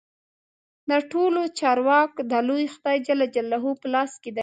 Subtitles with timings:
[0.89, 4.39] د ټولو چارو واک د لوی خدای جل جلاله په لاس کې دی.